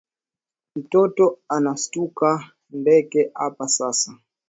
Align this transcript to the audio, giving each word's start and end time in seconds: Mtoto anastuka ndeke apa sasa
Mtoto 0.75 1.37
anastuka 1.49 2.51
ndeke 2.71 3.31
apa 3.35 3.67
sasa 3.67 4.17